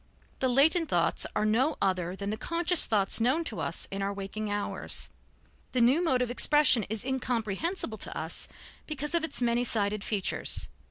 [0.39, 4.11] The latent thoughts are no other than the conscious thoughts known to us in our
[4.11, 5.11] waking hours;
[5.73, 8.47] the new mode of expression is incomprehensible to us
[8.87, 10.69] because of its many sided features.